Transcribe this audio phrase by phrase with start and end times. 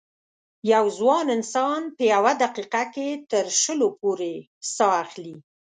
[0.73, 4.33] یو ځوان انسان په یوه دقیقه کې تر شلو پورې
[4.73, 5.35] سا اخلي.